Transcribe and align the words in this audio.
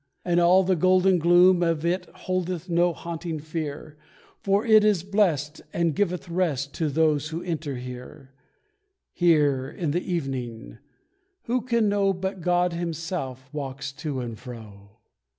And 0.25 0.39
all 0.39 0.63
the 0.63 0.75
golden 0.75 1.19
gloom 1.19 1.61
of 1.61 1.85
it 1.85 2.07
holdeth 2.07 2.67
no 2.67 2.91
haunting 2.91 3.37
fear, 3.37 3.97
For 4.39 4.65
it 4.65 4.83
is 4.83 5.03
blessed, 5.03 5.61
and 5.73 5.93
giveth 5.93 6.27
rest 6.27 6.73
To 6.73 6.89
those 6.89 7.27
who 7.29 7.43
enter 7.43 7.75
here 7.75 8.31
Here 9.13 9.69
in 9.69 9.91
the 9.91 10.01
evening 10.03 10.79
who 11.43 11.61
can 11.61 11.87
know 11.87 12.13
But 12.13 12.41
God 12.41 12.73
Himself 12.73 13.47
walks 13.53 13.91
to 13.91 14.21
and 14.21 14.39
fro! 14.39 14.97